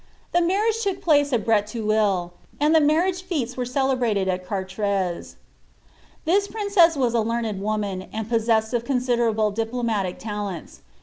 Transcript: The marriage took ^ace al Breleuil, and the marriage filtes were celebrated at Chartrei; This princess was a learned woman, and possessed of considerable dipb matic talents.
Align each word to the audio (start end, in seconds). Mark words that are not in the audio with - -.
The 0.31 0.41
marriage 0.41 0.81
took 0.81 0.99
^ace 1.05 1.31
al 1.31 1.37
Breleuil, 1.37 2.33
and 2.59 2.73
the 2.73 2.81
marriage 2.81 3.21
filtes 3.21 3.55
were 3.55 3.65
celebrated 3.67 4.27
at 4.27 4.47
Chartrei; 4.47 5.35
This 6.25 6.47
princess 6.47 6.97
was 6.97 7.13
a 7.13 7.21
learned 7.21 7.61
woman, 7.61 8.07
and 8.11 8.27
possessed 8.27 8.73
of 8.73 8.83
considerable 8.83 9.51
dipb 9.53 9.69
matic 9.69 10.17
talents. 10.17 10.81